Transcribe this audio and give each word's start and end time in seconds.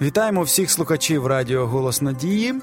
Вітаємо 0.00 0.42
всіх 0.42 0.70
слухачів 0.70 1.26
радіо 1.26 1.66
Голос 1.66 2.02
Надії. 2.02 2.54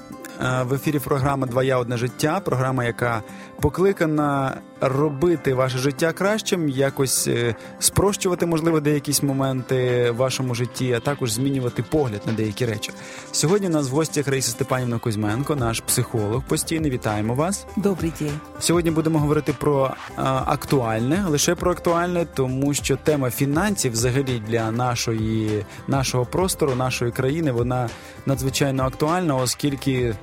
Е, 0.42 0.62
в 0.62 0.74
ефірі 0.74 0.98
програма 0.98 1.46
Двоя 1.46 1.78
одне 1.78 1.96
життя. 1.96 2.40
Програма, 2.40 2.84
яка 2.84 3.22
покликана 3.60 4.56
робити 4.81 5.53
ваше 5.53 5.77
життя 5.77 6.13
кращим, 6.13 6.69
якось 6.69 7.27
е, 7.27 7.55
спрощувати, 7.79 8.45
можливо, 8.45 8.79
деякісь 8.79 9.23
моменти 9.23 10.11
в 10.11 10.15
вашому 10.15 10.55
житті, 10.55 10.93
а 10.93 10.99
також 10.99 11.31
змінювати 11.31 11.83
погляд 11.83 12.21
на 12.25 12.33
деякі 12.33 12.65
речі. 12.65 12.91
Сьогодні 13.31 13.67
у 13.67 13.71
нас 13.71 13.89
в 13.89 13.91
гостях 13.91 14.27
Раїса 14.27 14.51
Степанівна 14.51 14.99
Кузьменко, 14.99 15.55
наш 15.55 15.79
психолог 15.79 16.43
постійний. 16.43 16.91
Вітаємо 16.91 17.33
вас. 17.33 17.65
Добрий 17.75 18.13
день. 18.19 18.39
Сьогодні 18.59 18.91
будемо 18.91 19.19
говорити 19.19 19.53
про 19.59 19.93
а, 20.15 20.43
актуальне, 20.45 21.25
лише 21.27 21.55
про 21.55 21.71
актуальне, 21.71 22.25
тому 22.33 22.73
що 22.73 22.95
тема 22.95 23.29
фінансів, 23.29 23.91
взагалі, 23.91 24.41
для 24.47 24.71
нашої 24.71 25.65
нашого 25.87 26.25
простору, 26.25 26.75
нашої 26.75 27.11
країни, 27.11 27.51
вона 27.51 27.89
надзвичайно 28.25 28.83
актуальна, 28.83 29.35
оскільки. 29.35 30.15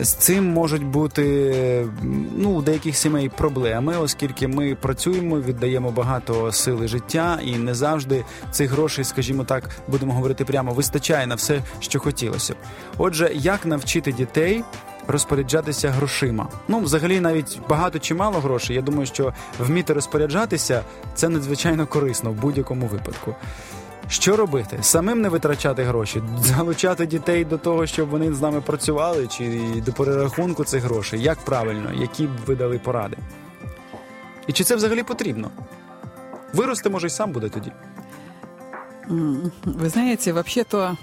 З 0.00 0.12
цим 0.14 0.52
можуть 0.52 0.84
бути 0.84 1.88
ну, 2.36 2.50
у 2.50 2.62
деяких 2.62 2.96
сімей 2.96 3.28
проблеми, 3.28 3.96
оскільки 3.98 4.48
ми 4.48 4.74
працюємо, 4.74 5.40
віддаємо 5.40 5.90
багато 5.90 6.52
сили 6.52 6.88
життя, 6.88 7.38
і 7.44 7.56
не 7.56 7.74
завжди 7.74 8.24
цих 8.50 8.70
грошей, 8.70 9.04
скажімо 9.04 9.44
так, 9.44 9.70
будемо 9.88 10.12
говорити 10.12 10.44
прямо, 10.44 10.72
вистачає 10.72 11.26
на 11.26 11.34
все, 11.34 11.62
що 11.80 12.00
хотілося 12.00 12.54
б. 12.54 12.56
Отже, 12.98 13.30
як 13.34 13.66
навчити 13.66 14.12
дітей 14.12 14.64
розпоряджатися 15.06 15.90
грошима? 15.90 16.48
Ну, 16.68 16.80
взагалі, 16.80 17.20
навіть 17.20 17.60
багато 17.68 17.98
чи 17.98 18.14
мало 18.14 18.40
грошей. 18.40 18.76
Я 18.76 18.82
думаю, 18.82 19.06
що 19.06 19.32
вміти 19.58 19.92
розпоряджатися 19.92 20.82
це 21.14 21.28
надзвичайно 21.28 21.86
корисно 21.86 22.30
в 22.30 22.34
будь-якому 22.34 22.86
випадку. 22.86 23.34
Що 24.11 24.35
робити? 24.35 24.77
Самим 24.81 25.21
не 25.21 25.29
витрачати 25.29 25.83
гроші, 25.83 26.21
залучати 26.41 27.05
дітей 27.05 27.45
до 27.45 27.57
того, 27.57 27.85
щоб 27.87 28.09
вони 28.09 28.33
з 28.33 28.41
нами 28.41 28.61
працювали, 28.61 29.27
чи 29.27 29.61
до 29.85 29.93
перерахунку 29.93 30.63
цих 30.63 30.83
грошей. 30.83 31.21
Як 31.21 31.37
правильно, 31.37 31.93
які 31.93 32.23
б 32.27 32.29
ви 32.45 32.55
дали 32.55 32.79
поради? 32.79 33.17
І 34.47 34.53
чи 34.53 34.63
це 34.63 34.75
взагалі 34.75 35.03
потрібно? 35.03 35.51
Вирости, 36.53 36.89
може, 36.89 37.07
й 37.07 37.09
сам 37.09 37.31
буде 37.31 37.49
тоді. 37.49 37.71
Вы 39.65 39.89
знаете, 39.89 40.33
вообще-то 40.33 40.97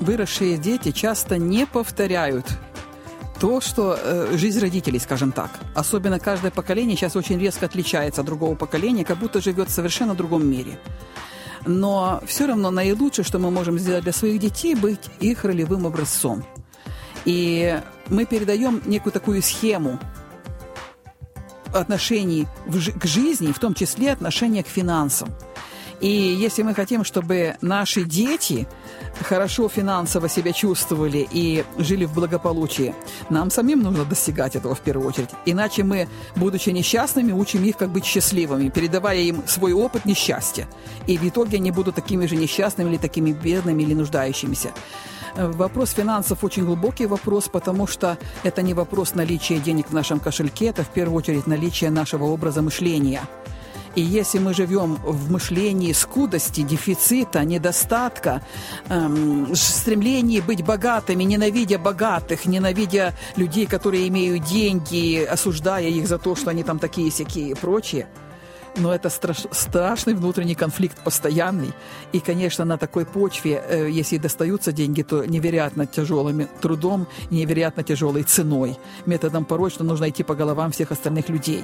выросшие 0.00 0.56
дети 0.58 0.92
часто 0.92 1.36
не 1.36 1.66
повторяют 1.66 2.46
то, 3.40 3.60
что 3.60 3.98
э, 3.98 4.36
жизнь 4.36 4.60
родителей, 4.60 5.00
скажем 5.00 5.32
так. 5.32 5.50
Особенно 5.74 6.20
каждое 6.20 6.50
поколение 6.50 6.96
сейчас 6.96 7.16
очень 7.16 7.40
резко 7.40 7.66
отличается 7.66 8.20
от 8.20 8.26
другого 8.26 8.54
поколения, 8.54 9.04
как 9.04 9.18
будто 9.18 9.40
живет 9.40 9.68
в 9.68 9.72
совершенно 9.72 10.14
другом 10.14 10.46
мире. 10.46 10.78
Но 11.65 12.21
все 12.25 12.45
равно 12.45 12.71
наилучшее, 12.71 13.25
что 13.25 13.39
мы 13.39 13.51
можем 13.51 13.79
сделать 13.79 14.03
для 14.03 14.13
своих 14.13 14.39
детей, 14.39 14.75
быть 14.75 15.09
их 15.19 15.43
ролевым 15.45 15.87
образцом. 15.87 16.45
И 17.25 17.81
мы 18.07 18.25
передаем 18.25 18.81
некую 18.85 19.11
такую 19.11 19.41
схему 19.41 19.99
отношений 21.73 22.47
в, 22.65 22.99
к 22.99 23.05
жизни, 23.05 23.51
в 23.51 23.59
том 23.59 23.73
числе 23.73 24.11
отношения 24.11 24.63
к 24.63 24.67
финансам. 24.67 25.29
И 26.01 26.07
если 26.07 26.63
мы 26.63 26.73
хотим, 26.73 27.03
чтобы 27.03 27.55
наши 27.61 28.03
дети 28.03 28.67
хорошо 29.21 29.69
финансово 29.69 30.27
себя 30.29 30.51
чувствовали 30.51 31.27
и 31.31 31.63
жили 31.77 32.05
в 32.05 32.13
благополучии, 32.13 32.93
нам 33.29 33.49
самим 33.49 33.81
нужно 33.81 34.03
достигать 34.05 34.55
этого 34.55 34.75
в 34.75 34.81
первую 34.81 35.07
очередь. 35.07 35.29
Иначе 35.45 35.83
мы, 35.83 36.07
будучи 36.35 36.69
несчастными, 36.69 37.31
учим 37.31 37.63
их, 37.63 37.77
как 37.77 37.89
быть 37.89 38.05
счастливыми, 38.05 38.69
передавая 38.69 39.19
им 39.19 39.43
свой 39.47 39.73
опыт 39.73 40.05
несчастья. 40.05 40.67
И 41.07 41.17
в 41.17 41.23
итоге 41.23 41.57
они 41.57 41.71
будут 41.71 41.95
такими 41.95 42.25
же 42.25 42.35
несчастными 42.35 42.89
или 42.89 42.97
такими 42.97 43.31
бедными 43.31 43.83
или 43.83 43.93
нуждающимися. 43.93 44.71
Вопрос 45.37 45.91
финансов 45.91 46.43
очень 46.43 46.65
глубокий 46.65 47.07
вопрос, 47.07 47.49
потому 47.49 47.87
что 47.87 48.17
это 48.43 48.61
не 48.61 48.73
вопрос 48.73 49.15
наличия 49.15 49.57
денег 49.59 49.89
в 49.89 49.93
нашем 49.93 50.19
кошельке, 50.19 50.67
это 50.67 50.83
в 50.83 50.89
первую 50.89 51.17
очередь 51.17 51.45
наличие 51.45 51.89
нашего 51.89 52.25
образа 52.25 52.61
мышления– 52.61 53.21
и 53.95 54.01
если 54.01 54.39
мы 54.39 54.53
живем 54.53 54.95
в 54.95 55.31
мышлении 55.31 55.93
скудости, 55.93 56.61
дефицита, 56.61 57.43
недостатка, 57.45 58.41
эм, 58.89 59.55
стремлении 59.55 60.41
быть 60.41 60.63
богатыми, 60.63 61.23
ненавидя 61.23 61.79
богатых, 61.79 62.45
ненавидя 62.45 63.13
людей, 63.35 63.65
которые 63.65 64.07
имеют 64.07 64.43
деньги, 64.43 65.23
осуждая 65.23 65.87
их 65.87 66.07
за 66.07 66.17
то, 66.17 66.35
что 66.35 66.49
они 66.49 66.63
там 66.63 66.79
такие 66.79 67.09
всякие 67.09 67.51
и 67.51 67.53
прочее, 67.53 68.07
но 68.77 68.93
это 68.93 69.09
страш, 69.09 69.45
страшный 69.51 70.13
внутренний 70.13 70.55
конфликт 70.55 71.01
постоянный. 71.03 71.73
И, 72.11 72.19
конечно, 72.19 72.65
на 72.65 72.77
такой 72.77 73.05
почве, 73.05 73.63
э, 73.65 73.89
если 73.89 74.17
достаются 74.17 74.71
деньги, 74.71 75.01
то 75.01 75.23
невероятно 75.25 75.85
тяжелым 75.85 76.47
трудом, 76.61 77.07
невероятно 77.31 77.83
тяжелой 77.83 78.23
ценой. 78.23 78.77
Методом 79.05 79.45
порочно 79.45 79.85
нужно 79.85 80.09
идти 80.09 80.23
по 80.23 80.35
головам 80.35 80.71
всех 80.71 80.91
остальных 80.91 81.29
людей. 81.29 81.63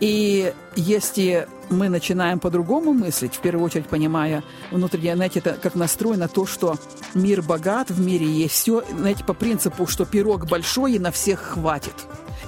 И 0.00 0.54
если 0.76 1.46
мы 1.68 1.88
начинаем 1.88 2.40
по-другому 2.40 2.92
мыслить, 2.92 3.34
в 3.34 3.40
первую 3.40 3.64
очередь 3.64 3.86
понимая 3.86 4.42
внутренне, 4.70 5.14
знаете, 5.14 5.40
это 5.40 5.52
как 5.52 5.74
настроено 5.74 6.20
на 6.20 6.28
то, 6.28 6.46
что 6.46 6.76
мир 7.14 7.42
богат, 7.42 7.90
в 7.90 8.00
мире 8.00 8.26
есть 8.26 8.54
все, 8.54 8.82
знаете, 8.90 9.24
по 9.24 9.34
принципу, 9.34 9.86
что 9.86 10.04
пирог 10.04 10.46
большой 10.46 10.94
и 10.94 10.98
на 10.98 11.10
всех 11.10 11.40
хватит. 11.40 11.94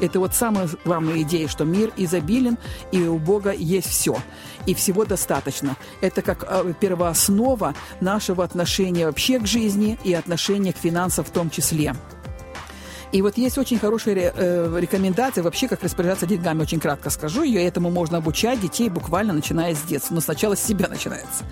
Это 0.01 0.19
вот 0.19 0.35
самая 0.35 0.69
главная 0.85 1.23
идея, 1.23 1.47
что 1.47 1.65
мир 1.65 1.93
изобилен, 1.97 2.59
и 2.91 3.03
у 3.03 3.19
Бога 3.19 3.53
есть 3.53 3.89
все. 3.89 4.17
И 4.67 4.75
всего 4.75 5.05
достаточно. 5.05 5.77
Это 6.01 6.23
как 6.23 6.45
э, 6.49 6.73
первооснова 6.81 7.75
нашего 8.01 8.43
отношения 8.43 9.07
вообще 9.07 9.39
к 9.39 9.47
жизни 9.47 9.99
и 10.03 10.15
отношения 10.15 10.73
к 10.73 10.79
финансам 10.79 11.25
в 11.25 11.31
том 11.31 11.51
числе. 11.51 11.95
И 13.13 13.21
вот 13.21 13.37
есть 13.37 13.59
очень 13.59 13.79
хорошая 13.79 14.33
э, 14.35 14.79
рекомендация 14.81 15.45
вообще, 15.45 15.69
как 15.69 15.83
распоряжаться 15.83 16.27
деньгами. 16.27 16.63
Очень 16.63 16.81
кратко 16.81 17.11
скажу 17.11 17.43
ее. 17.43 17.63
Этому 17.63 17.91
можно 17.91 18.19
обучать 18.19 18.61
детей 18.61 18.89
буквально 18.89 19.35
начиная 19.35 19.75
с 19.75 19.83
детства. 19.83 20.15
Но 20.15 20.21
сначала 20.23 20.55
с 20.55 20.63
себя 20.63 20.89
начинается. 20.89 21.45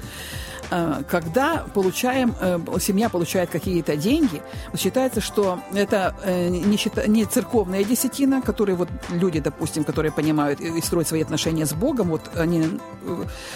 Э, 0.71 1.03
когда 1.09 1.65
получаем, 1.75 2.35
э, 2.41 2.59
семья 2.81 3.09
получает 3.09 3.51
какие-то 3.51 3.97
деньги, 3.97 4.41
считается, 4.77 5.21
что 5.21 5.61
это 5.75 6.15
э, 6.23 6.49
не, 6.49 6.77
счита, 6.77 7.09
не 7.09 7.25
церковная 7.25 7.85
десятина, 7.85 8.41
которые 8.41 8.77
вот 8.77 8.89
люди, 9.11 9.41
допустим, 9.41 9.85
которые 9.85 10.13
понимают 10.13 10.61
и 10.61 10.81
строят 10.81 11.09
свои 11.09 11.23
отношения 11.23 11.67
с 11.67 11.73
Богом, 11.73 12.09
вот 12.09 12.23
они 12.37 12.79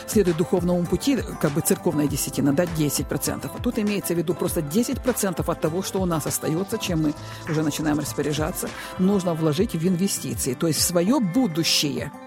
следуют 0.07 0.39
духовному 0.39 0.85
пути, 0.87 1.19
как 1.41 1.53
бы 1.53 1.61
церковная 1.61 2.09
десятина, 2.09 2.53
дать 2.53 2.71
10%. 2.77 3.51
А 3.55 3.63
тут 3.63 3.79
имеется 3.79 4.15
в 4.15 4.19
виду 4.19 4.35
просто 4.35 4.61
10% 4.61 5.45
от 5.47 5.61
того, 5.61 5.83
что 5.83 6.01
у 6.01 6.07
нас 6.07 6.27
остается, 6.27 6.79
чем 6.79 7.03
мы 7.03 7.15
уже 7.49 7.63
начинаем 7.63 7.99
распоряжаться, 7.99 8.69
нужно 8.99 9.35
вложить 9.35 9.75
в 9.75 9.87
инвестиции, 9.87 10.55
то 10.55 10.67
есть 10.67 10.81
в 10.81 10.83
свое 10.83 11.21
будущее– 11.21 12.11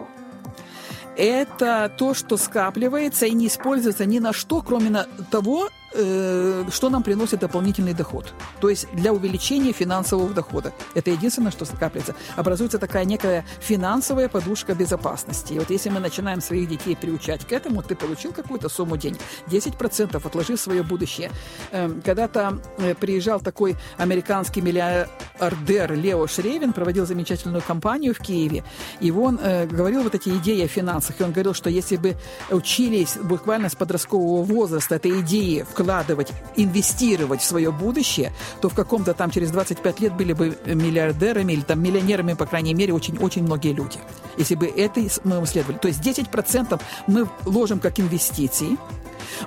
это 1.18 1.92
то, 1.98 2.14
что 2.14 2.38
скапливается 2.38 3.26
и 3.26 3.32
не 3.32 3.48
используется 3.48 4.06
ни 4.06 4.20
на 4.20 4.34
что, 4.34 4.62
кроме 4.62 5.06
того, 5.32 5.70
что 5.92 6.90
нам 6.90 7.04
приносит 7.04 7.40
дополнительный 7.40 7.94
доход. 7.94 8.34
То 8.60 8.70
есть 8.70 8.88
для 8.94 9.14
увеличения 9.14 9.72
финансового 9.72 10.34
дохода. 10.34 10.74
Это 10.94 11.12
единственное, 11.12 11.52
что 11.52 11.66
скапливается. 11.66 12.16
Образуется 12.36 12.78
такая 12.78 13.06
некая 13.06 13.46
финансовая 13.60 14.28
подушка 14.30 14.76
безопасности. 14.76 15.54
И 15.54 15.60
вот 15.60 15.70
если 15.70 15.90
мы 15.90 16.00
начинаем 16.00 16.42
своих 16.42 16.68
детей 16.68 16.96
приучать 16.96 17.46
к 17.46 17.52
этому, 17.52 17.82
ты 17.82 17.96
получил 17.96 18.32
какую-то 18.32 18.70
сумму 18.70 18.98
денег, 18.98 19.20
10% 19.48 20.16
отложи 20.26 20.58
свое 20.58 20.84
будущее. 20.84 21.32
Эм, 21.72 22.02
когда-то 22.02 22.60
э, 22.78 22.96
приезжал 22.96 23.40
такой 23.40 23.76
американский 23.98 24.62
миллиардер 24.62 25.94
Лео 25.94 26.28
Шревин, 26.28 26.74
проводил 26.74 27.06
замечательную 27.06 27.62
кампанию 27.62 28.14
в 28.14 28.20
Киеве, 28.20 28.64
и 29.00 29.12
он 29.12 29.40
э, 29.42 29.66
говорил 29.68 30.04
вот 30.04 30.16
эти 30.16 30.30
идеи 30.30 30.66
о 30.66 30.68
финансах. 30.68 31.20
И 31.20 31.24
он 31.24 31.32
говорил, 31.32 31.54
что 31.54 31.70
если 31.70 31.98
бы 31.98 32.16
учились 32.50 33.18
буквально 33.18 33.70
с 33.70 33.76
подросткового 33.76 34.44
возраста 34.44 34.96
этой 34.96 35.22
идеи 35.22 35.66
в 35.70 35.74
вкладывать, 35.78 36.34
инвестировать 36.56 37.42
в 37.42 37.46
свое 37.46 37.72
будущее, 37.72 38.32
то 38.62 38.70
в 38.70 38.74
каком-то 38.74 39.14
там 39.14 39.30
через 39.30 39.52
25 39.52 40.00
лет 40.00 40.14
были 40.16 40.34
бы 40.34 40.58
миллиардерами 40.66 41.54
или 41.54 41.62
там 41.62 41.84
миллионерами, 41.84 42.34
по 42.34 42.46
крайней 42.46 42.74
мере, 42.74 42.94
очень-очень 42.94 43.44
многие 43.44 43.74
люди. 43.74 44.00
Если 44.38 44.56
бы 44.56 44.66
это 44.66 45.02
мы 45.24 45.44
исследовали. 45.44 45.78
То 45.78 45.88
есть 45.88 46.02
10% 46.02 46.82
мы 47.08 47.28
ложим 47.46 47.80
как 47.80 48.00
инвестиции, 48.00 48.78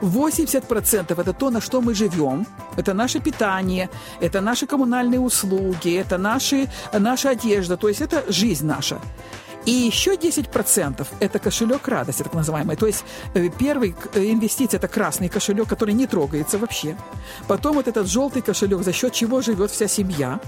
80% 0.00 1.20
это 1.20 1.32
то, 1.32 1.50
на 1.50 1.60
что 1.60 1.80
мы 1.80 1.94
живем, 1.94 2.46
это 2.76 2.94
наше 2.94 3.20
питание, 3.20 3.88
это 4.20 4.40
наши 4.40 4.66
коммунальные 4.66 5.20
услуги, 5.20 5.98
это 5.98 6.18
наши, 6.18 6.68
наша 6.92 7.30
одежда, 7.30 7.76
то 7.76 7.88
есть 7.88 8.00
это 8.00 8.22
жизнь 8.28 8.66
наша. 8.66 9.00
И 9.70 9.72
еще 9.72 10.16
10% 10.16 11.06
это 11.20 11.38
кошелек 11.38 11.86
радости, 11.86 12.24
так 12.24 12.34
называемый. 12.34 12.74
То 12.74 12.88
есть 12.88 13.04
э, 13.34 13.48
первый 13.56 13.94
э, 14.14 14.24
инвестиция 14.24 14.78
это 14.78 14.88
красный 14.88 15.28
кошелек, 15.28 15.68
который 15.68 15.94
не 15.94 16.08
трогается 16.08 16.58
вообще. 16.58 16.96
Потом 17.46 17.76
вот 17.76 17.86
этот 17.86 18.08
желтый 18.08 18.42
кошелек, 18.42 18.82
за 18.82 18.92
счет 18.92 19.12
чего 19.12 19.40
живет 19.42 19.70
вся 19.70 19.86
семья. 19.86 20.40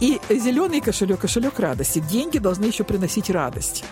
И 0.00 0.20
зеленый 0.28 0.82
кошелек, 0.82 1.20
кошелек 1.20 1.58
радости. 1.58 2.00
Деньги 2.00 2.36
должны 2.36 2.66
еще 2.66 2.84
приносить 2.84 3.30
радость. 3.30 3.82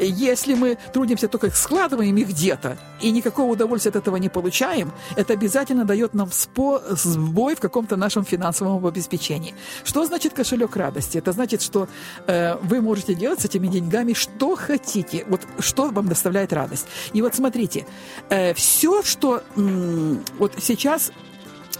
Если 0.00 0.54
мы 0.54 0.78
трудимся 0.92 1.28
только 1.28 1.50
складываем 1.50 2.16
их 2.16 2.28
где-то 2.28 2.78
и 3.00 3.10
никакого 3.10 3.52
удовольствия 3.52 3.90
от 3.90 3.96
этого 3.96 4.16
не 4.16 4.28
получаем, 4.28 4.92
это 5.16 5.32
обязательно 5.32 5.84
дает 5.84 6.14
нам 6.14 6.30
сбой 6.32 7.54
в 7.54 7.60
каком-то 7.60 7.96
нашем 7.96 8.24
финансовом 8.24 8.84
обеспечении. 8.86 9.54
Что 9.84 10.04
значит 10.04 10.32
кошелек 10.32 10.76
радости? 10.76 11.18
Это 11.18 11.32
значит, 11.32 11.62
что 11.62 11.88
э, 12.26 12.56
вы 12.62 12.80
можете 12.80 13.14
делать 13.14 13.40
с 13.40 13.44
этими 13.44 13.66
деньгами 13.68 14.12
что 14.14 14.56
хотите, 14.56 15.24
вот 15.28 15.40
что 15.58 15.90
вам 15.90 16.08
доставляет 16.08 16.52
радость. 16.52 16.86
И 17.12 17.22
вот 17.22 17.34
смотрите, 17.34 17.86
э, 18.30 18.54
все, 18.54 19.02
что 19.02 19.42
м- 19.56 20.24
вот 20.38 20.54
сейчас 20.60 21.12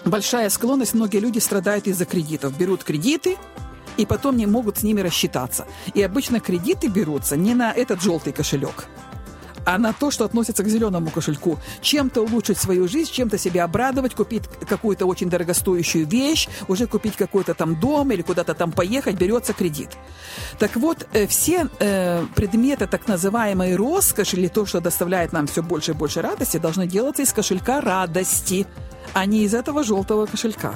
большая 0.05 0.51
склонность, 0.51 0.95
многие 0.95 1.19
люди 1.19 1.39
страдают 1.39 1.87
из-за 1.87 2.05
кредитов, 2.05 2.57
берут 2.57 2.85
кредиты, 2.85 3.37
и 3.97 4.07
потом 4.07 4.37
не 4.37 4.47
могут 4.47 4.79
с 4.79 4.83
ними 4.83 5.01
рассчитаться. 5.01 5.67
И 5.95 6.03
обычно 6.03 6.41
кредиты 6.41 6.89
берутся 6.89 7.37
не 7.37 7.55
на 7.55 7.73
этот 7.73 8.03
желтый 8.03 8.33
кошелек, 8.33 8.87
а 9.65 9.79
на 9.79 9.93
то, 9.93 10.11
что 10.11 10.25
относится 10.25 10.63
к 10.65 10.69
зеленому 10.69 11.11
кошельку. 11.11 11.59
Чем-то 11.81 12.23
улучшить 12.23 12.59
свою 12.59 12.89
жизнь, 12.89 13.13
чем-то 13.13 13.39
себя 13.39 13.65
обрадовать, 13.65 14.15
купить 14.15 14.45
какую-то 14.69 15.07
очень 15.07 15.29
дорогостоящую 15.31 16.07
вещь, 16.07 16.49
уже 16.69 16.87
купить 16.87 17.17
какой-то 17.17 17.55
там 17.55 17.79
дом 17.79 18.11
или 18.11 18.23
куда-то 18.23 18.55
там 18.55 18.73
поехать, 18.73 19.17
берется 19.17 19.53
кредит. 19.53 19.91
Так 20.59 20.77
вот, 20.77 21.07
э, 21.13 21.27
все 21.27 21.69
э, 21.79 22.25
предметы 22.35 22.87
так 22.87 23.09
называемой 23.09 23.77
роскоши, 23.77 24.37
или 24.37 24.49
то, 24.49 24.67
что 24.67 24.81
доставляет 24.81 25.33
нам 25.33 25.47
все 25.47 25.63
больше 25.63 25.93
и 25.93 25.95
больше 25.95 26.23
радости, 26.23 26.57
должны 26.59 26.87
делаться 26.87 27.23
из 27.23 27.33
кошелька 27.33 27.81
радости, 27.81 28.67
а 29.15 29.27
не 29.27 29.45
из 29.45 29.55
этого 29.55 29.85
желтого 29.85 30.27
кошелька. 30.27 30.75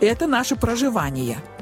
Это 0.00 0.26
наше 0.26 0.56
проживание– 0.56 1.38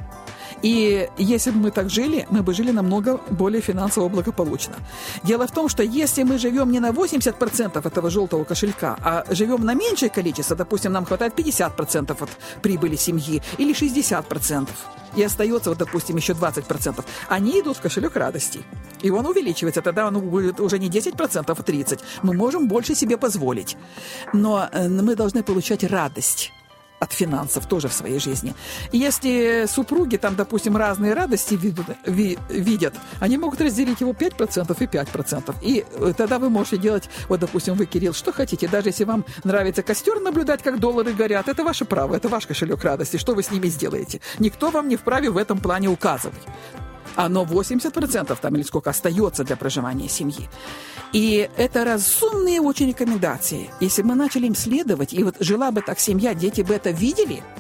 и 0.62 1.09
если 1.19 1.50
бы 1.50 1.59
мы 1.59 1.70
так 1.70 1.91
жили, 1.91 2.26
мы 2.31 2.43
бы 2.43 2.55
жили 2.55 2.70
намного 2.70 3.20
более 3.31 3.61
финансово 3.61 4.09
благополучно. 4.09 4.76
Дело 5.25 5.47
в 5.47 5.50
том, 5.50 5.69
что 5.69 5.82
если 5.82 6.23
мы 6.23 6.38
живем 6.38 6.70
не 6.70 6.81
на 6.81 6.91
80% 6.91 7.87
этого 7.87 8.11
желтого 8.11 8.44
кошелька, 8.44 8.97
а 9.03 9.25
живем 9.31 9.64
на 9.64 9.75
меньшее 9.75 10.11
количество, 10.11 10.56
допустим, 10.56 10.93
нам 10.93 11.05
хватает 11.05 11.35
50% 11.38 12.17
от 12.23 12.31
прибыли 12.62 12.97
семьи 12.97 13.43
или 13.59 13.75
60%, 13.75 14.69
и 15.17 15.23
остается, 15.23 15.70
вот, 15.70 15.79
допустим, 15.79 16.17
еще 16.17 16.32
20%, 16.32 17.05
они 17.29 17.61
идут 17.61 17.76
в 17.76 17.81
кошелек 17.81 18.17
радости. 18.17 18.61
И 19.03 19.11
он 19.11 19.26
увеличивается, 19.26 19.82
тогда 19.82 20.06
он 20.06 20.20
будет 20.20 20.61
уже 20.61 20.79
не 20.79 20.88
10%, 20.88 21.44
а 21.47 21.53
30%. 21.53 22.00
Мы 22.23 22.35
можем 22.35 22.69
больше 22.69 22.94
себе 22.94 23.17
позволить. 23.17 23.76
Но 24.32 24.69
э, 24.73 24.88
мы 24.88 25.17
должны 25.17 25.43
получать 25.43 25.85
радость 25.85 26.53
от 27.02 27.12
финансов 27.12 27.66
тоже 27.66 27.88
в 27.88 27.93
своей 27.93 28.20
жизни. 28.20 28.54
Если 28.93 29.66
супруги 29.66 30.16
там, 30.16 30.37
допустим, 30.37 30.76
разные 30.76 31.14
радости 31.14 31.54
видят, 31.54 31.87
ви, 32.06 32.38
видят 32.49 32.94
они 33.20 33.38
могут 33.38 33.60
разделить 33.60 34.00
его 34.00 34.12
5% 34.12 34.76
и 34.78 34.87
5%. 34.87 35.54
И 35.62 35.84
э, 35.90 36.12
тогда 36.16 36.38
вы 36.38 36.49
можете 36.49 36.78
делать, 36.78 37.10
вот, 37.28 37.40
допустим, 37.40 37.75
вы, 37.75 37.87
Кирилл, 37.87 38.14
что 38.14 38.32
хотите. 38.32 38.69
Даже 38.69 38.90
если 38.90 39.04
вам 39.04 39.25
нравится 39.44 39.82
костер 39.82 40.20
наблюдать, 40.20 40.62
как 40.62 40.78
доллары 40.78 41.12
горят, 41.12 41.49
это 41.49 41.64
ваше 41.64 41.84
право, 41.84 42.14
это 42.14 42.28
ваш 42.28 42.46
кошелек 42.46 42.84
радости. 42.84 43.16
Что 43.16 43.34
вы 43.34 43.43
с 43.43 43.50
ними 43.50 43.66
сделаете? 43.66 44.20
Никто 44.38 44.70
вам 44.70 44.88
не 44.88 44.96
вправе 44.96 45.31
в 45.31 45.37
этом 45.37 45.58
плане 45.58 45.88
указывать. 45.88 46.43
Оно 47.16 47.44
80% 47.44 48.37
там 48.40 48.54
или 48.54 48.62
сколько 48.62 48.90
остается 48.90 49.44
для 49.44 49.56
проживания 49.56 50.08
семьи. 50.08 50.49
И 51.12 51.49
это 51.56 51.84
разумные 51.84 52.60
очень 52.60 52.88
рекомендации. 52.88 53.70
Если 53.81 54.02
бы 54.02 54.08
мы 54.08 54.14
начали 54.14 54.46
им 54.46 54.54
следовать, 54.54 55.12
и 55.12 55.22
вот 55.22 55.37
жила 55.40 55.70
бы 55.70 55.82
так 55.82 55.99
семья, 55.99 56.34
дети 56.34 56.62
бы 56.62 56.75
это 56.75 56.90
видели– 56.90 57.43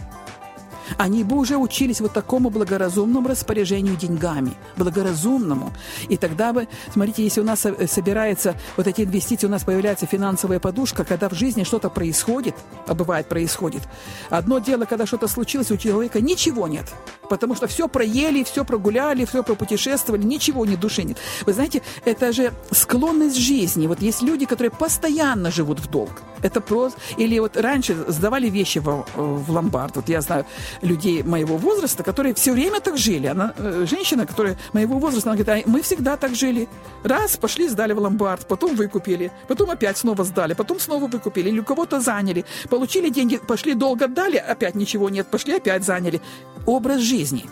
они 0.96 1.24
бы 1.24 1.36
уже 1.36 1.56
учились 1.56 2.00
вот 2.00 2.12
такому 2.12 2.50
благоразумному 2.50 3.28
распоряжению 3.28 3.96
деньгами, 3.96 4.54
благоразумному. 4.76 5.72
И 6.08 6.16
тогда 6.16 6.52
бы, 6.52 6.68
смотрите, 6.92 7.24
если 7.24 7.40
у 7.40 7.44
нас 7.44 7.60
собирается 7.60 8.54
вот 8.76 8.86
эти 8.86 9.02
инвестиции, 9.02 9.46
у 9.46 9.50
нас 9.50 9.64
появляется 9.64 10.06
финансовая 10.06 10.60
подушка, 10.60 11.04
когда 11.04 11.28
в 11.28 11.34
жизни 11.34 11.64
что-то 11.64 11.90
происходит, 11.90 12.54
а 12.86 12.94
бывает 12.94 13.28
происходит. 13.28 13.82
Одно 14.30 14.58
дело, 14.58 14.84
когда 14.84 15.06
что-то 15.06 15.28
случилось, 15.28 15.70
у 15.70 15.76
человека 15.76 16.20
ничего 16.20 16.68
нет, 16.68 16.92
потому 17.28 17.54
что 17.54 17.66
все 17.66 17.88
проели, 17.88 18.42
все 18.44 18.64
прогуляли, 18.64 19.24
все 19.24 19.42
пропутешествовали, 19.42 20.22
ничего 20.22 20.66
не 20.66 20.76
души 20.76 21.02
нет. 21.02 21.18
Вы 21.46 21.52
знаете, 21.52 21.82
это 22.04 22.32
же 22.32 22.52
склонность 22.70 23.36
жизни. 23.36 23.86
Вот 23.86 24.02
есть 24.02 24.22
люди, 24.22 24.46
которые 24.46 24.70
постоянно 24.70 25.50
живут 25.50 25.80
в 25.80 25.88
долг. 25.88 26.22
Это 26.42 26.60
просто... 26.60 26.98
Или 27.16 27.38
вот 27.38 27.56
раньше 27.56 27.94
сдавали 28.08 28.48
вещи 28.48 28.78
в, 28.78 29.06
в 29.14 29.50
ломбард. 29.50 29.96
Вот 29.96 30.08
я 30.08 30.20
знаю, 30.20 30.44
людей 30.80 31.22
моего 31.22 31.56
возраста, 31.56 32.02
которые 32.02 32.34
все 32.34 32.52
время 32.52 32.80
так 32.80 32.96
жили. 32.96 33.26
Она, 33.26 33.54
э, 33.56 33.86
женщина, 33.88 34.26
которая 34.26 34.56
моего 34.72 34.98
возраста, 34.98 35.30
она 35.30 35.42
говорит, 35.42 35.66
а 35.66 35.70
мы 35.70 35.82
всегда 35.82 36.16
так 36.16 36.34
жили. 36.34 36.68
Раз, 37.04 37.36
пошли, 37.36 37.68
сдали 37.68 37.92
в 37.92 37.98
ломбард, 37.98 38.46
потом 38.46 38.74
выкупили, 38.74 39.30
потом 39.48 39.70
опять 39.70 39.98
снова 39.98 40.24
сдали, 40.24 40.54
потом 40.54 40.80
снова 40.80 41.06
выкупили, 41.06 41.48
или 41.48 41.60
у 41.60 41.64
кого-то 41.64 42.00
заняли, 42.00 42.44
получили 42.70 43.08
деньги, 43.08 43.38
пошли 43.38 43.74
долго 43.74 44.06
отдали, 44.06 44.36
опять 44.36 44.74
ничего 44.74 45.08
нет, 45.10 45.26
пошли 45.26 45.54
опять 45.54 45.84
заняли. 45.84 46.20
Образ 46.66 47.00
жизни. 47.00 47.44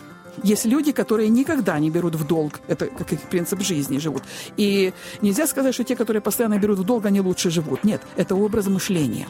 Есть 0.43 0.65
люди, 0.65 0.91
которые 0.91 1.29
никогда 1.29 1.77
не 1.79 1.89
берут 1.89 2.15
в 2.15 2.25
долг. 2.25 2.61
Это 2.67 2.87
как 2.87 3.11
их 3.13 3.21
принцип 3.21 3.61
жизни 3.61 3.97
живут. 3.97 4.23
И 4.57 4.93
нельзя 5.21 5.45
сказать, 5.47 5.73
что 5.73 5.83
те, 5.83 5.95
которые 5.95 6.21
постоянно 6.21 6.57
берут 6.57 6.79
в 6.79 6.83
долг, 6.83 7.05
они 7.05 7.21
лучше 7.21 7.49
живут. 7.49 7.83
Нет, 7.83 8.01
это 8.15 8.35
образ 8.35 8.67
мышления. 8.67 9.27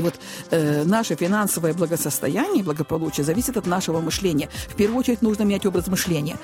И 0.00 0.02
вот 0.02 0.14
э, 0.50 0.84
наше 0.84 1.14
финансовое 1.14 1.74
благосостояние, 1.74 2.64
благополучие 2.64 3.22
зависит 3.22 3.58
от 3.58 3.66
нашего 3.66 4.00
мышления. 4.00 4.48
В 4.68 4.74
первую 4.74 4.98
очередь 4.98 5.20
нужно 5.20 5.42
менять 5.42 5.66
образ 5.66 5.88
мышления. 5.88 6.38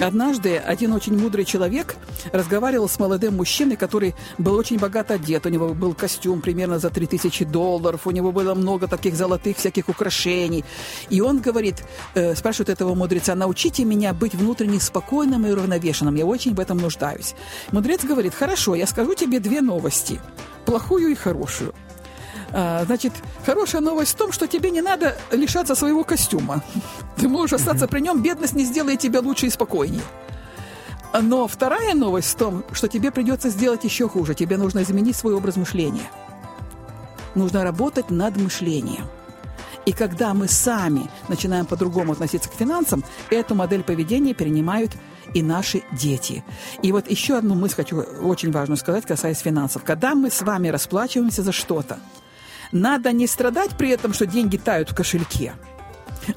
Однажды 0.00 0.56
один 0.56 0.92
очень 0.92 1.16
мудрый 1.16 1.44
человек 1.44 1.94
разговаривал 2.32 2.88
с 2.88 2.98
молодым 2.98 3.36
мужчиной, 3.36 3.76
который 3.76 4.16
был 4.38 4.54
очень 4.56 4.78
богато 4.78 5.14
одет. 5.14 5.46
У 5.46 5.50
него 5.50 5.72
был 5.72 5.94
костюм 5.94 6.40
примерно 6.40 6.80
за 6.80 6.90
3000 6.90 7.44
долларов, 7.44 8.08
у 8.08 8.10
него 8.10 8.32
было 8.32 8.54
много 8.54 8.88
таких 8.88 9.14
золотых 9.14 9.56
всяких 9.56 9.88
украшений. 9.88 10.64
И 11.10 11.20
он 11.20 11.38
говорит, 11.38 11.76
э, 12.16 12.34
спрашивает 12.34 12.70
этого 12.70 12.96
мудреца, 12.96 13.36
научите 13.36 13.84
меня 13.84 14.12
быть 14.12 14.34
внутренне 14.34 14.80
спокойным 14.80 15.46
и 15.46 15.50
уравновешенным. 15.50 16.16
Я 16.16 16.26
очень 16.26 16.56
в 16.56 16.58
этом 16.58 16.78
нуждаюсь. 16.78 17.36
Мудрец 17.70 18.04
говорит, 18.04 18.34
хорошо, 18.34 18.74
я 18.74 18.88
скажу 18.88 19.14
тебе 19.14 19.38
две 19.38 19.60
новости. 19.60 20.20
Плохую 20.66 21.12
и 21.12 21.14
хорошую. 21.14 21.72
А, 22.56 22.84
значит, 22.84 23.12
хорошая 23.44 23.80
новость 23.80 24.12
в 24.12 24.16
том, 24.16 24.30
что 24.30 24.46
тебе 24.46 24.70
не 24.70 24.80
надо 24.80 25.18
лишаться 25.32 25.74
своего 25.74 26.04
костюма. 26.04 26.62
Ты 27.16 27.28
можешь 27.28 27.54
остаться 27.54 27.88
при 27.88 27.98
нем, 27.98 28.22
бедность 28.22 28.54
не 28.54 28.64
сделает 28.64 29.00
тебя 29.00 29.20
лучше 29.20 29.46
и 29.46 29.50
спокойнее. 29.50 30.04
Но 31.20 31.48
вторая 31.48 31.94
новость 31.94 32.32
в 32.32 32.36
том, 32.36 32.64
что 32.72 32.86
тебе 32.86 33.10
придется 33.10 33.48
сделать 33.48 33.82
еще 33.82 34.08
хуже. 34.08 34.36
Тебе 34.36 34.56
нужно 34.56 34.84
изменить 34.84 35.16
свой 35.16 35.34
образ 35.34 35.56
мышления. 35.56 36.08
Нужно 37.34 37.64
работать 37.64 38.10
над 38.10 38.36
мышлением. 38.36 39.06
И 39.84 39.92
когда 39.92 40.32
мы 40.32 40.46
сами 40.46 41.10
начинаем 41.28 41.66
по-другому 41.66 42.12
относиться 42.12 42.48
к 42.48 42.54
финансам, 42.54 43.02
эту 43.30 43.56
модель 43.56 43.82
поведения 43.82 44.32
перенимают 44.32 44.92
и 45.34 45.42
наши 45.42 45.82
дети. 45.90 46.44
И 46.82 46.92
вот 46.92 47.10
еще 47.10 47.36
одну 47.36 47.56
мысль 47.56 47.74
хочу 47.74 48.00
очень 48.00 48.52
важную 48.52 48.76
сказать, 48.76 49.04
касаясь 49.04 49.38
финансов. 49.38 49.82
Когда 49.82 50.14
мы 50.14 50.30
с 50.30 50.40
вами 50.42 50.68
расплачиваемся 50.68 51.42
за 51.42 51.50
что-то, 51.50 51.98
надо 52.72 53.12
не 53.12 53.26
страдать 53.26 53.70
при 53.76 53.90
этом, 53.90 54.12
что 54.12 54.26
деньги 54.26 54.56
тают 54.56 54.90
в 54.90 54.94
кошельке, 54.94 55.54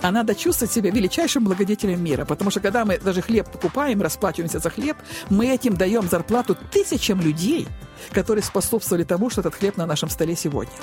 а 0.01 0.11
надо 0.11 0.35
чувствовать 0.35 0.73
себя 0.73 0.91
величайшим 0.91 1.43
благодетелем 1.43 2.03
мира. 2.03 2.25
Потому 2.25 2.51
что 2.51 2.59
когда 2.59 2.85
мы 2.85 2.97
даже 2.97 3.21
хлеб 3.21 3.49
покупаем, 3.49 4.01
расплачиваемся 4.01 4.59
за 4.59 4.69
хлеб, 4.69 4.97
мы 5.29 5.47
этим 5.47 5.75
даем 5.77 6.07
зарплату 6.07 6.57
тысячам 6.71 7.21
людей, 7.21 7.67
которые 8.11 8.43
способствовали 8.43 9.03
тому, 9.03 9.29
что 9.29 9.41
этот 9.41 9.55
хлеб 9.55 9.77
на 9.77 9.85
нашем 9.85 10.09
столе 10.09 10.35
сегодня. 10.35 10.73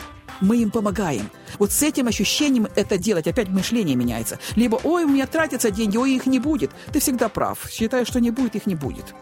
Мы 0.41 0.59
им 0.59 0.71
помогаем. 0.71 1.31
Вот 1.59 1.73
с 1.73 1.83
этим 1.83 2.09
ощущением 2.09 2.67
это 2.75 2.99
делать, 2.99 3.27
опять 3.27 3.49
мышление 3.49 3.97
меняется. 3.97 4.39
Либо, 4.57 4.81
ой, 4.83 5.05
у 5.05 5.09
меня 5.09 5.27
тратятся 5.27 5.71
деньги, 5.71 5.97
ой, 5.97 6.17
их 6.17 6.27
не 6.27 6.39
будет. 6.39 6.71
Ты 6.93 7.01
всегда 7.01 7.29
прав. 7.29 7.59
Считаешь, 7.71 8.09
что 8.09 8.21
не 8.21 8.31
будет, 8.31 8.57
их 8.57 8.67
не 8.67 8.75
будет. 8.75 9.15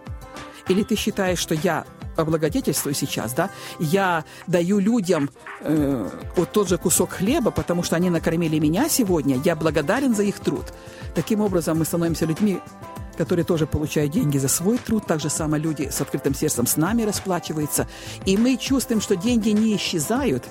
Или 0.69 0.85
ты 0.85 0.97
считаешь, 0.97 1.39
что 1.39 1.55
я 1.55 1.85
облагодетельствую 2.17 2.95
сейчас, 2.95 3.33
да, 3.33 3.51
я 3.79 4.25
даю 4.47 4.79
людям 4.79 5.31
э, 5.61 6.09
вот 6.37 6.53
тот 6.53 6.69
же 6.69 6.79
кусок 6.79 7.11
хлеба, 7.11 7.51
потому 7.51 7.83
что 7.83 7.97
они 7.97 8.11
накормили 8.11 8.59
меня 8.59 8.89
сегодня, 8.89 9.41
я 9.45 9.57
благодарен 9.57 10.15
за 10.15 10.23
их 10.23 10.41
труд. 10.41 10.73
Таким 11.15 11.41
образом, 11.41 11.79
мы 11.79 11.85
становимся 11.85 12.27
людьми, 12.27 12.61
которые 13.17 13.45
тоже 13.45 13.67
получают 13.67 14.13
деньги 14.13 14.39
за 14.39 14.49
свой 14.49 14.79
труд. 14.79 15.05
Так 15.07 15.21
же 15.21 15.31
само 15.31 15.57
люди 15.57 15.89
с 15.91 16.01
открытым 16.01 16.35
сердцем 16.35 16.67
с 16.67 16.77
нами 16.77 17.03
расплачиваются. 17.03 17.87
И 18.25 18.37
мы 18.37 18.57
чувствуем, 18.57 19.01
что 19.01 19.17
деньги 19.17 19.51
не 19.51 19.77
исчезают, 19.77 20.45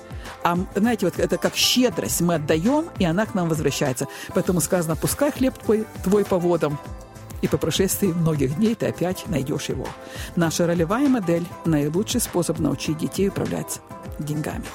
а, 0.44 0.58
знаете, 0.76 1.06
вот 1.06 1.20
это 1.20 1.38
как 1.38 1.56
щедрость. 1.56 2.22
Мы 2.22 2.36
отдаем, 2.36 2.90
и 3.00 3.06
она 3.06 3.26
к 3.26 3.34
нам 3.34 3.50
возвращается. 3.50 4.08
Поэтому 4.34 4.62
сказано, 4.62 4.96
пускай 4.96 5.32
хлеб 5.32 5.58
твой, 5.58 5.86
твой 6.04 6.24
по 6.24 6.38
водам, 6.38 6.80
и 7.42 7.48
по 7.48 7.58
прошествии 7.58 8.08
многих 8.08 8.56
дней 8.56 8.76
ты 8.76 8.88
опять 8.88 9.28
найдешь 9.28 9.70
его. 9.70 9.88
Наша 10.36 10.68
ролевая 10.68 11.08
модель– 11.10 11.46
наилучший 11.66 12.22
способ 12.22 12.60
научить 12.60 12.98
детей 12.98 13.30
управлять 13.30 13.82
деньгами. 14.20 14.66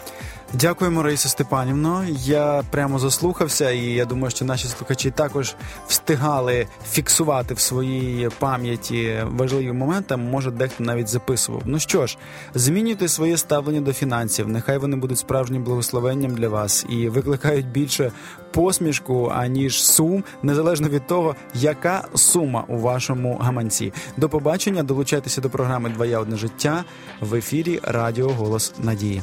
Дякуємо, 0.55 1.03
Раїса 1.03 1.29
Степанівно. 1.29 2.05
Я 2.25 2.63
прямо 2.71 2.99
заслухався, 2.99 3.71
і 3.71 3.85
я 3.85 4.05
думаю, 4.05 4.31
що 4.31 4.45
наші 4.45 4.69
слухачі 4.69 5.11
також 5.11 5.55
встигали 5.89 6.67
фіксувати 6.91 7.55
в 7.55 7.59
своїй 7.59 8.29
пам'яті 8.39 9.17
важливі 9.25 9.73
моменти. 9.73 10.17
Може, 10.17 10.51
дехто 10.51 10.85
навіть 10.85 11.09
записував. 11.09 11.63
Ну 11.65 11.79
що 11.79 12.07
ж, 12.07 12.19
змінюйте 12.55 13.09
своє 13.09 13.37
ставлення 13.37 13.81
до 13.81 13.93
фінансів. 13.93 14.49
Нехай 14.49 14.79
вони 14.79 14.97
будуть 14.97 15.19
справжнім 15.19 15.65
благословенням 15.65 16.35
для 16.35 16.49
вас 16.49 16.87
і 16.89 17.09
викликають 17.09 17.67
більше 17.67 18.13
посмішку 18.53 19.33
аніж 19.35 19.83
сум, 19.85 20.25
незалежно 20.43 20.89
від 20.89 21.07
того, 21.07 21.37
яка 21.55 22.05
сума 22.15 22.65
у 22.69 22.79
вашому 22.79 23.37
гаманці. 23.37 23.93
До 24.17 24.29
побачення 24.29 24.83
долучайтеся 24.83 25.41
до 25.41 25.51
програми 25.51 25.91
Двоя 25.91 26.19
одне 26.19 26.37
життя 26.37 26.85
в 27.21 27.35
ефірі 27.35 27.81
Радіо 27.83 28.29
Голос 28.29 28.75
Надії. 28.79 29.23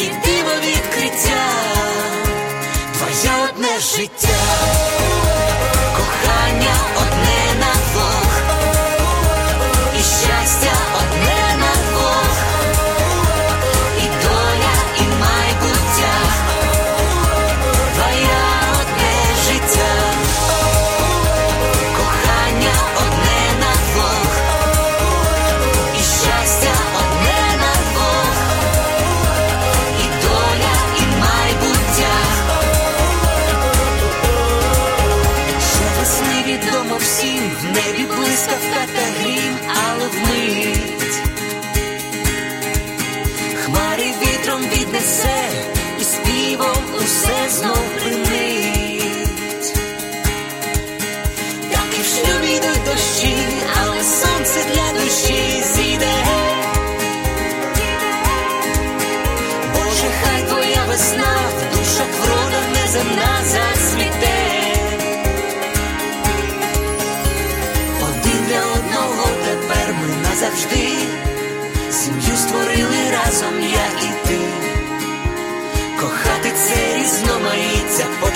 і 0.00 0.08
диво 0.08 0.54
відкриття, 0.66 1.42
твоє 2.92 3.48
одне 3.50 3.78
життя. 3.78 4.99